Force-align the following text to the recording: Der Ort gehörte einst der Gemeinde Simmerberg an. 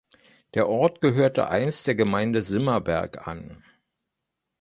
Der 0.55 0.67
Ort 0.67 0.99
gehörte 1.01 1.49
einst 1.51 1.85
der 1.85 1.93
Gemeinde 1.93 2.41
Simmerberg 2.41 3.27
an. 3.27 3.63